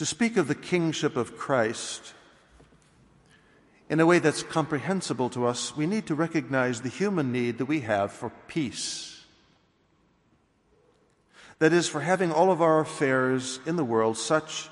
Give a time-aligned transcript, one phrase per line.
[0.00, 2.14] To speak of the kingship of Christ
[3.90, 7.66] in a way that's comprehensible to us, we need to recognize the human need that
[7.66, 9.26] we have for peace.
[11.58, 14.70] That is, for having all of our affairs in the world such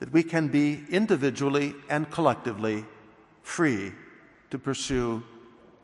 [0.00, 2.84] that we can be individually and collectively
[3.40, 3.92] free
[4.50, 5.22] to pursue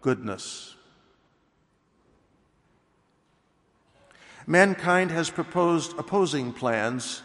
[0.03, 0.77] goodness.
[4.47, 7.23] Mankind has proposed opposing plans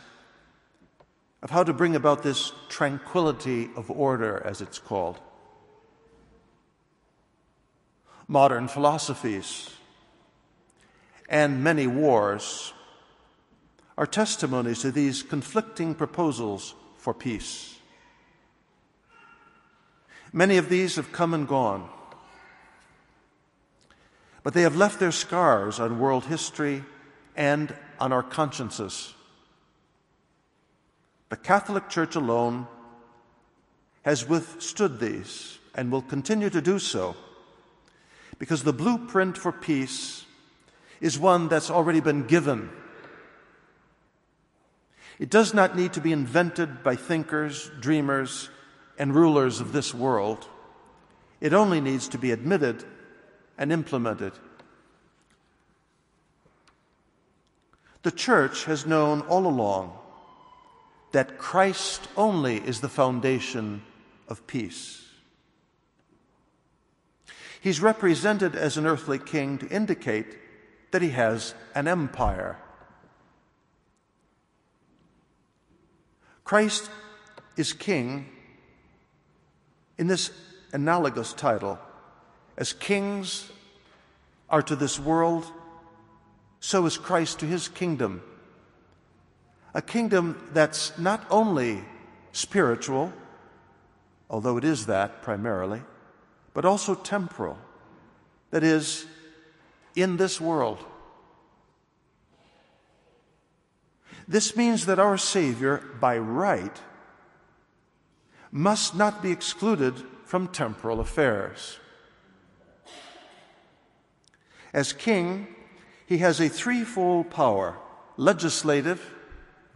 [1.42, 5.20] of how to bring about this tranquility of order, as it's called.
[8.28, 9.70] Modern philosophies
[11.30, 12.74] and many wars
[13.98, 17.78] are testimonies to these conflicting proposals for peace.
[20.34, 21.90] Many of these have come and gone,
[24.44, 26.84] but they have left their scars on world history
[27.36, 29.14] and on our consciences.
[31.30, 32.68] The Catholic Church alone
[34.04, 37.16] has withstood these and will continue to do so
[38.40, 40.26] because the blueprint for peace
[41.02, 42.70] is one that's already been given.
[45.20, 48.50] It does not need to be invented by thinkers, dreamers,
[48.98, 50.48] and rulers of this world.
[51.42, 52.84] It only needs to be admitted
[53.58, 54.34] and implemented.
[58.04, 59.98] The church has known all along
[61.12, 63.82] that Christ only is the foundation
[64.28, 65.06] of peace.
[67.62, 70.38] He's represented as an earthly king to indicate
[70.92, 72.58] that he has an empire.
[76.44, 76.90] Christ
[77.58, 78.28] is king
[79.98, 80.32] in this
[80.72, 81.80] analogous title.
[82.58, 83.52] As kings
[84.50, 85.46] are to this world,
[86.60, 88.22] so is Christ to his kingdom.
[89.78, 91.86] A kingdom that's not only
[92.32, 93.14] spiritual,
[94.28, 95.84] although it is that primarily,
[96.56, 97.60] but also temporal,
[98.50, 99.06] that is,
[99.96, 100.84] in this world.
[104.28, 106.82] This means that our Savior, by right,
[108.52, 109.94] must not be excluded
[110.26, 111.78] from temporal affairs.
[114.74, 115.48] As king,
[116.08, 117.78] he has a threefold power
[118.18, 119.14] legislative,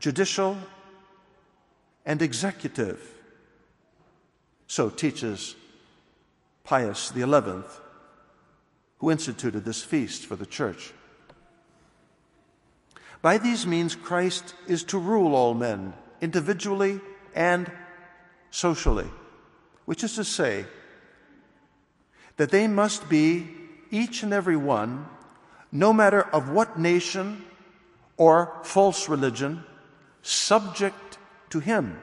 [0.02, 0.58] judicial,
[2.06, 3.00] and executive.
[4.66, 5.56] So teaches
[6.64, 7.24] Pius XI,
[8.98, 10.92] who instituted this feast for the church.
[13.22, 17.00] By these means, Christ is to rule all men, individually
[17.36, 17.72] and
[18.50, 19.08] socially,
[19.86, 20.66] which is to say,
[22.38, 23.48] that they must be,
[23.92, 25.06] each and every one,
[25.72, 27.46] no matter of what nation
[28.18, 29.64] or false religion,
[30.22, 31.18] subject
[31.50, 32.00] to Him,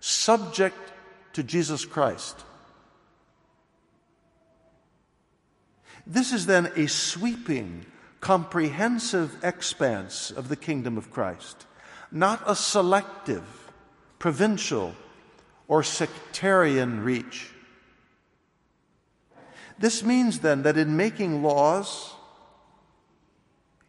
[0.00, 0.92] subject
[1.32, 2.44] to Jesus Christ.
[6.06, 7.84] This is then a sweeping,
[8.20, 11.66] comprehensive expanse of the kingdom of Christ,
[12.12, 13.44] not a selective,
[14.18, 14.94] provincial,
[15.68, 17.50] or sectarian reach.
[19.78, 22.14] This means then that in making laws,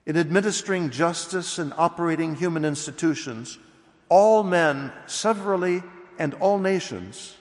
[0.07, 3.59] in administering justice and operating human institutions,
[4.07, 5.83] all men severally
[6.17, 7.35] and all nations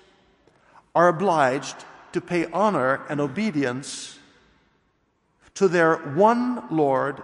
[0.93, 1.77] are obliged
[2.13, 4.19] to pay honor and obedience
[5.55, 7.23] to their one Lord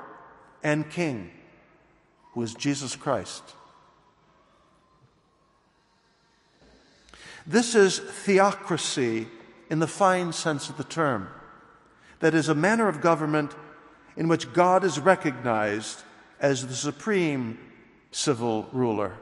[0.62, 1.32] and King,
[2.34, 3.42] who is Jesus Christ.
[7.44, 9.26] This is theocracy
[9.68, 11.28] in the fine sense of the term.
[12.20, 13.52] That is, a manner of government
[14.16, 16.02] in which God is recognized
[16.40, 17.58] as the supreme
[18.10, 19.16] civil ruler.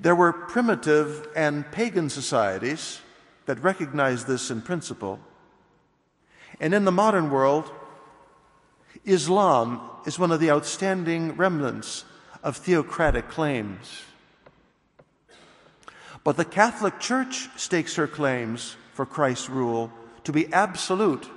[0.00, 3.00] There were primitive and pagan societies
[3.46, 5.20] that recognized this in principle.
[6.60, 7.70] And in the modern world,
[9.04, 12.04] Islam is one of the outstanding remnants
[12.42, 14.02] of theocratic claims.
[16.24, 19.92] But the Catholic Church stakes her claims for Christ's rule
[20.24, 21.28] to be absolute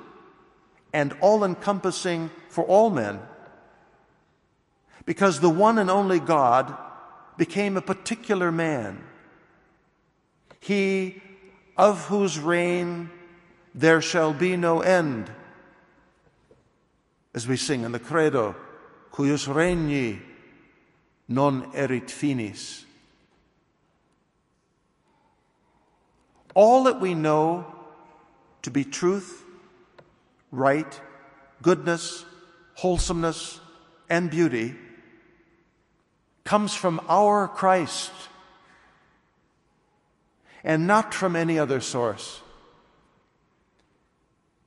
[0.94, 3.20] and all encompassing for all men.
[5.06, 6.76] Because the one and only God
[7.38, 9.02] became a particular man.
[10.60, 11.22] He
[11.78, 13.10] of whose reign
[13.74, 15.32] there shall be no end.
[17.34, 18.56] As we sing in the Credo,
[19.14, 20.20] cuius regni
[21.28, 22.86] non erit finis.
[26.60, 27.66] all that we know
[28.62, 29.46] to be truth,
[30.52, 31.00] right,
[31.62, 32.26] goodness,
[32.76, 33.60] wholesomeness,
[34.10, 34.76] and beauty
[36.44, 38.12] comes from our Christ
[40.64, 42.42] and not from any other source.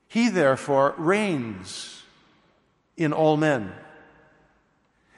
[0.08, 2.02] He therefore reigns
[2.96, 3.72] in all men,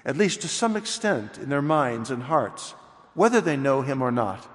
[0.04, 2.74] at least to some extent in their minds and hearts,
[3.14, 4.48] whether they know him or not.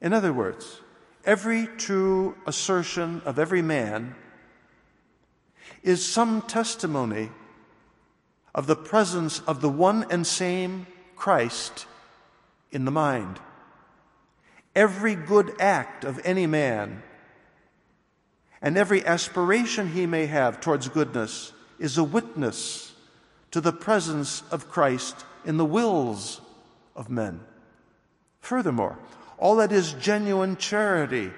[0.00, 0.80] In other words,
[1.26, 4.14] every true assertion of every man
[5.82, 7.30] is some testimony
[8.54, 10.86] of the presence of the one and same
[11.16, 11.86] Christ
[12.70, 13.40] in the mind.
[14.74, 17.02] Every good act of any man
[18.62, 22.94] and every aspiration he may have towards goodness is a witness
[23.50, 26.40] to the presence of Christ in the wills
[26.94, 27.40] of men.
[28.40, 28.98] Furthermore,
[29.38, 31.30] all that is genuine charity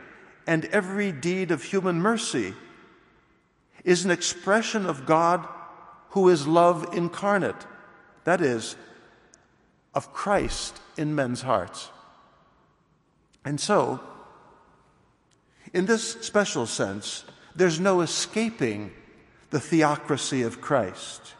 [0.47, 2.55] and every deed of human mercy
[3.85, 5.47] is an expression of God
[6.11, 7.67] who is love incarnate,
[8.25, 8.77] that is,
[9.95, 11.91] of Christ in men's hearts.
[13.45, 14.00] And so,
[15.73, 17.25] in this special sense,
[17.55, 18.93] there's no escaping
[19.50, 21.35] the theocracy of Christ.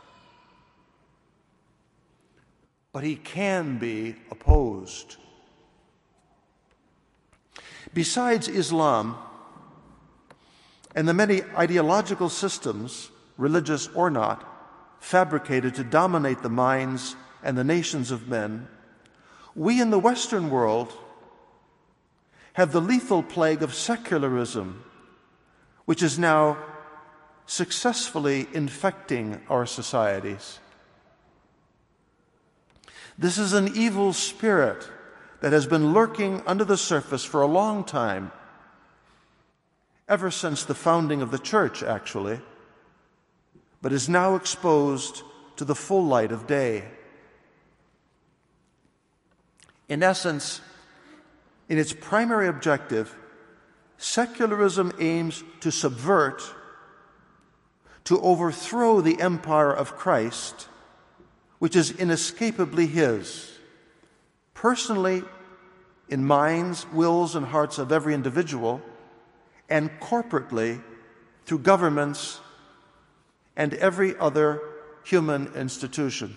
[2.93, 5.17] But he can be opposed.
[7.99, 9.19] Besides Islam
[10.95, 14.47] and the many ideological systems, religious or not,
[15.01, 18.69] fabricated to dominate the minds and the nations of men,
[19.57, 20.93] we in the Western world
[22.53, 24.85] have the lethal plague of secularism,
[25.85, 26.57] which is now
[27.47, 30.61] successfully infecting our societies.
[33.19, 34.89] This is an evil spirit
[35.41, 38.33] that has been lurking under the surface for a long time,
[40.09, 42.41] ever since the founding of the church, actually,
[43.81, 45.23] but is now exposed
[45.57, 46.85] to the full light of day.
[49.89, 50.61] In essence,
[51.69, 53.15] in its primary objective,
[53.97, 56.43] secularism aims to subvert,
[58.05, 60.69] to overthrow the empire of Christ,
[61.59, 63.58] which is inescapably His,
[64.61, 65.23] personally
[66.09, 68.81] in minds, wills, and hearts of every individual,
[69.69, 70.83] and corporately
[71.47, 72.41] through governments
[73.57, 74.61] and every other
[75.05, 76.37] human institution.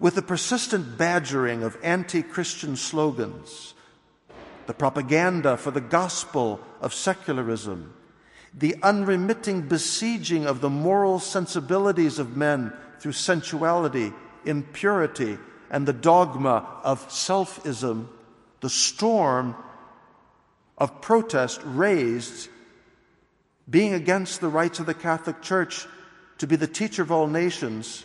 [0.00, 3.74] with the persistent badgering of anti Christian slogans,
[4.66, 7.92] the propaganda for the gospel of secularism,
[8.56, 14.12] the unremitting besieging of the moral sensibilities of men through sensuality,
[14.44, 15.38] impurity,
[15.70, 18.08] and the dogma of selfism,
[18.60, 19.54] the storm
[20.76, 22.48] of protest raised,
[23.68, 25.86] being against the rights of the Catholic Church
[26.38, 28.04] to be the teacher of all nations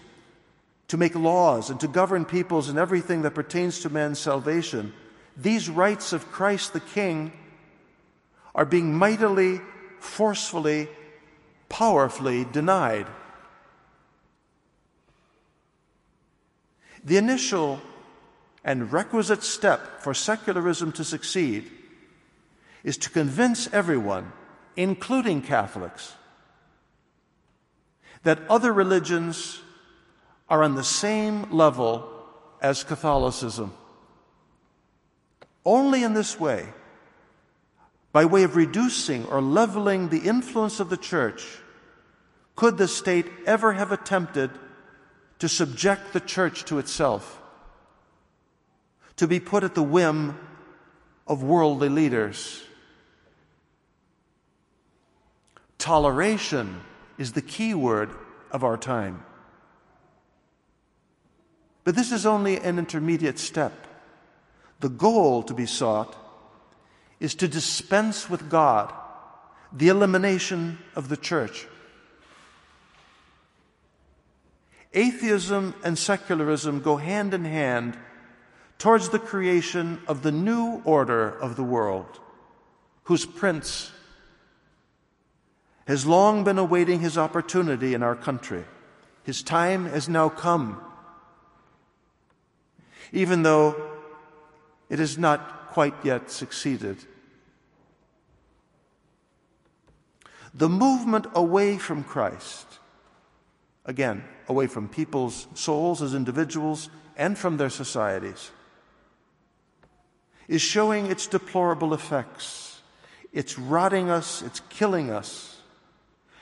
[0.89, 4.93] to make laws and to govern peoples in everything that pertains to man's salvation,
[5.37, 7.31] these rights of Christ the King
[8.53, 9.59] are being mightily,
[9.99, 10.87] forcefully,
[11.69, 13.07] powerfully denied.
[17.03, 17.81] The initial
[18.63, 21.69] and requisite step for secularism to succeed
[22.83, 24.31] is to convince everyone,
[24.75, 26.13] including Catholics,
[28.23, 29.59] that other religions
[30.49, 32.09] are on the same level
[32.61, 33.73] as Catholicism.
[35.65, 36.67] Only in this way,
[38.13, 41.45] by way of reducing or leveling the influence of the church,
[42.55, 44.51] could the state ever have attempted
[45.43, 47.41] to subject the church to itself,
[49.17, 50.39] to be put at the whim
[51.27, 52.63] of worldly leaders.
[55.77, 56.79] Toleration
[57.17, 58.11] is the key word
[58.51, 59.25] of our time.
[61.83, 63.73] But this is only an intermediate step.
[64.79, 66.15] The goal to be sought
[67.19, 68.93] is to dispense with God
[69.73, 71.67] the elimination of the church.
[74.93, 77.97] Atheism and secularism go hand in hand
[78.77, 82.19] towards the creation of the new order of the world,
[83.03, 83.91] whose prince
[85.87, 88.65] has long been awaiting his opportunity in our country.
[89.23, 90.79] His time has now come
[93.13, 93.91] even though
[94.89, 96.97] it has not quite yet succeeded.
[100.53, 102.79] The movement away from Christ,
[103.85, 108.51] again, away from people's souls as individuals and from their societies,
[110.47, 112.81] is showing its deplorable effects.
[113.31, 115.61] It's rotting us, it's killing us.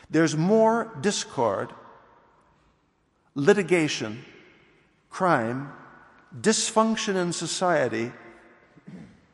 [0.10, 1.72] There's more discord
[3.36, 4.26] litigation,
[5.10, 5.72] crime,
[6.38, 8.12] dysfunction in society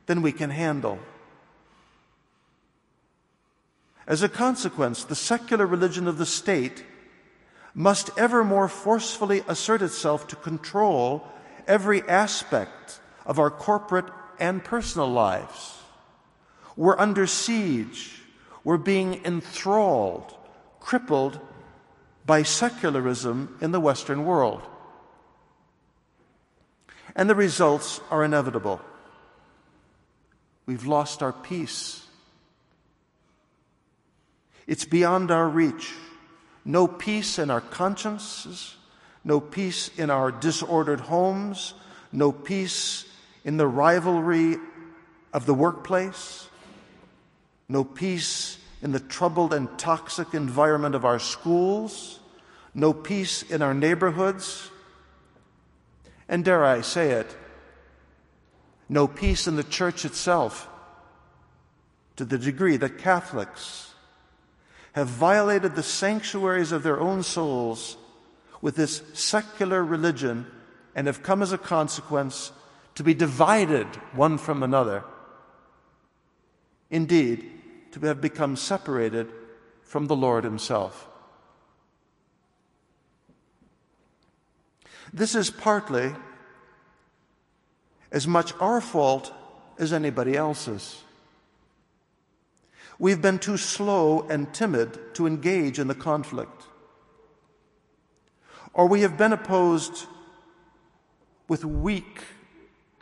[0.06, 1.00] than we can handle.
[4.06, 6.84] As a consequence, the secular religion of the state
[7.78, 11.26] must ever more forcefully assert itself to control
[11.68, 14.08] every aspect of our corporate
[14.40, 15.78] and personal lives.
[16.76, 18.20] We're under siege.
[18.64, 20.34] We're being enthralled,
[20.80, 21.40] crippled
[22.26, 24.64] by secularism in the Western world.
[27.16, 28.82] And the results are inevitable.
[30.66, 32.08] We've lost our peace.
[34.66, 35.94] It's beyond our reach.
[36.68, 38.76] No peace in our consciences,
[39.24, 41.74] no peace in our disordered homes,
[42.12, 43.06] no peace
[43.46, 44.58] in the rivalry
[45.32, 46.50] of the workplace,
[47.70, 52.20] no peace in the troubled and toxic environment of our schools,
[52.74, 54.70] no peace in our neighborhoods,
[56.28, 57.34] and dare I say it,
[58.90, 60.68] no peace in the church itself
[62.18, 63.94] to the degree that Catholics
[64.98, 67.98] have violated the sanctuaries of their own souls
[68.62, 70.44] with this secular religion
[70.96, 72.52] and have come as a consequence
[72.96, 73.86] to be divided
[74.16, 75.04] one from another.
[76.90, 77.48] Indeed,
[77.92, 79.32] to have become separated
[79.84, 81.08] from the Lord Himself.
[85.14, 86.16] This is partly
[88.12, 89.32] as much our fault
[89.78, 91.04] as anybody else's.
[93.00, 96.64] We've been too slow and timid to engage in the conflict.
[98.74, 100.06] Or we have been opposed
[101.48, 102.24] with weak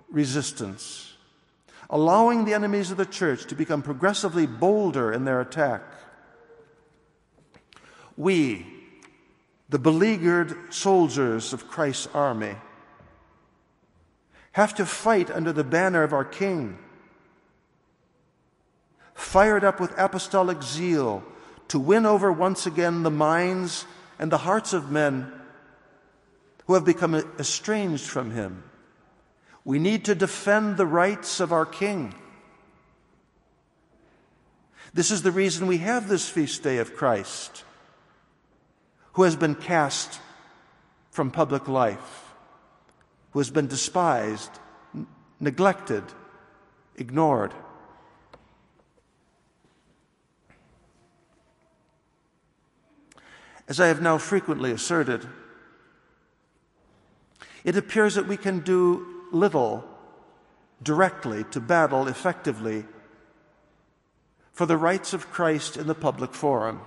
[0.09, 1.13] resistance,
[1.89, 5.81] allowing the enemies of the church to become progressively bolder in their attack.
[8.17, 8.65] We,
[9.69, 12.55] the beleaguered soldiers of Christ's army,
[14.53, 16.77] have to fight under the banner of our King,
[19.15, 21.23] fired up with apostolic zeal
[21.69, 23.85] to win over once again the minds
[24.19, 25.31] and the hearts of men
[26.67, 28.63] who have become estranged from Him.
[29.63, 32.13] We need to defend the rights of our King.
[34.93, 37.63] This is the reason we have this feast day of Christ,
[39.13, 40.19] who has been cast
[41.09, 42.25] from public life
[43.35, 44.49] who has been despised,
[45.41, 46.05] neglected,
[46.95, 47.53] ignored.
[53.67, 55.27] As I have now frequently asserted,
[57.63, 59.83] it appears that we can do little
[60.83, 62.85] directly to battle effectively
[64.53, 66.81] for the rights of Christ in the public forum.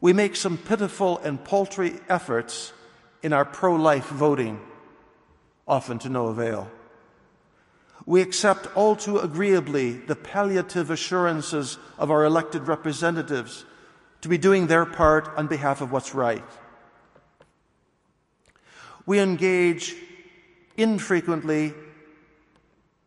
[0.00, 2.72] We make some pitiful and paltry efforts
[3.22, 4.60] in our pro life voting,
[5.66, 6.70] often to no avail.
[8.04, 13.64] We accept all too agreeably the palliative assurances of our elected representatives
[14.24, 16.42] to be doing their part on behalf of what's right.
[19.04, 19.94] We engage
[20.78, 21.74] infrequently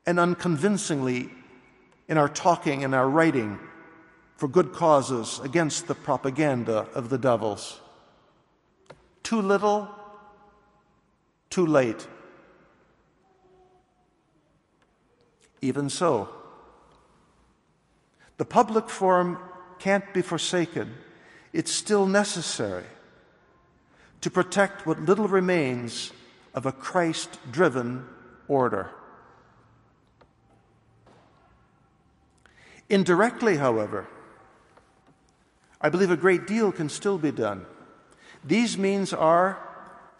[0.06, 1.32] and unconvincingly
[2.08, 3.58] in our talking and our writing
[4.36, 7.80] for good causes against the propaganda of the devils.
[9.24, 9.90] Too little
[11.50, 12.08] too late.
[15.62, 16.30] Even so,
[18.38, 19.40] the public forum
[19.80, 20.94] can't be forsaken.
[21.54, 22.86] It's still necessary
[24.22, 26.12] to protect what little remains
[26.54, 28.06] of a Christ driven
[28.48, 28.90] order.
[32.90, 34.08] Indirectly, however,
[35.80, 37.66] I believe a great deal can still be done.
[38.44, 39.60] These means are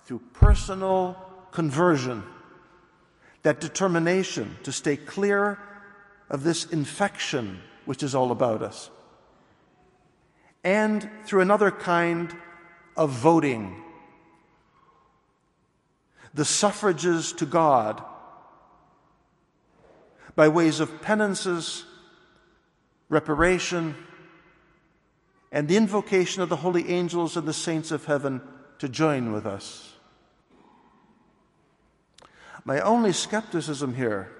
[0.06, 1.18] through personal
[1.52, 2.24] conversion,
[3.44, 5.58] that determination to stay clear
[6.30, 8.90] of this infection which is all about us,
[10.64, 12.36] and through another kind
[12.96, 13.84] of voting,
[16.34, 18.04] the suffrages to God
[20.36, 21.86] by ways of penances,
[23.10, 23.96] reparation,
[25.52, 28.42] and the invocation of the holy angels and the saints of heaven
[28.80, 29.94] to join with us.
[32.66, 34.32] My only skepticism here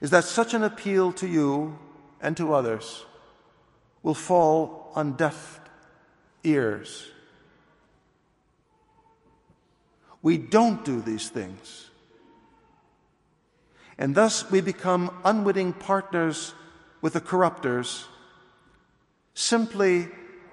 [0.00, 1.78] is that such an appeal to you
[2.20, 3.06] and to others
[4.08, 5.60] will fall on deaf
[6.42, 7.10] ears.
[10.22, 11.90] We don't do these things.
[13.98, 16.54] And thus we become unwitting partners
[17.02, 18.06] with the corrupters
[19.34, 20.08] simply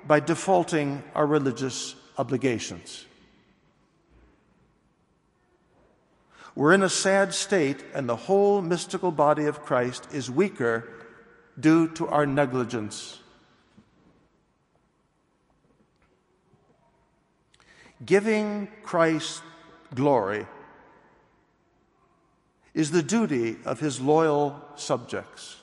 [0.05, 3.05] by defaulting our religious obligations.
[6.55, 10.89] We're in a sad state, and the whole mystical body of Christ is weaker
[11.57, 13.21] due to our negligence.
[18.05, 19.41] Giving Christ
[19.93, 20.45] glory
[22.73, 25.57] is the duty of his loyal subjects.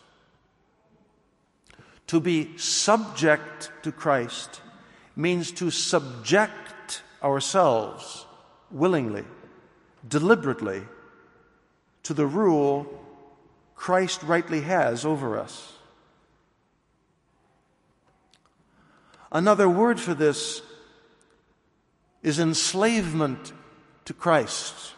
[2.07, 4.61] To be subject to Christ
[5.15, 8.27] means to subject ourselves
[8.71, 9.25] willingly,
[10.09, 10.83] deliberately,
[12.03, 12.87] to the rule
[13.77, 15.75] Christ rightly has over us.
[19.31, 20.63] Another word for this
[22.23, 23.53] is enslavement
[24.05, 24.95] to Christ.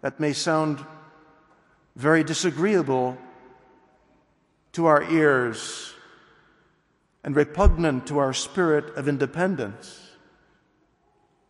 [0.00, 0.84] That may sound
[1.96, 3.18] very disagreeable
[4.72, 5.92] to our ears
[7.24, 10.00] and repugnant to our spirit of independence.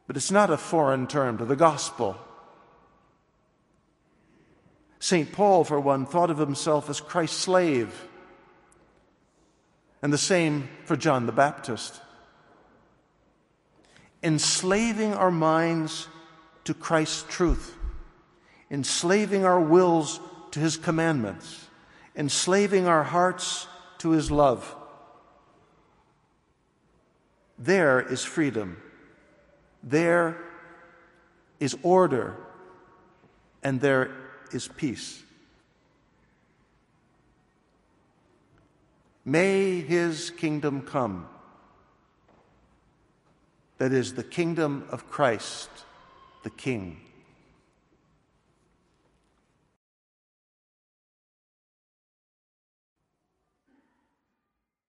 [0.07, 2.17] But it's not a foreign term to the gospel.
[4.99, 5.31] St.
[5.31, 8.09] Paul, for one, thought of himself as Christ's slave,
[10.03, 12.01] and the same for John the Baptist.
[14.23, 16.09] Enslaving our minds
[16.65, 17.79] to Christ's truth
[18.71, 20.21] enslaving our wills
[20.51, 21.67] to His commandments,
[22.17, 23.67] enslaving our hearts
[23.99, 24.75] to His love.
[27.59, 28.81] There is freedom.
[29.83, 30.37] There
[31.59, 32.37] is order.
[33.63, 34.11] And there
[34.53, 35.23] is peace.
[39.25, 41.27] May His kingdom come.
[43.79, 45.71] That is the kingdom of Christ,
[46.43, 47.01] the King.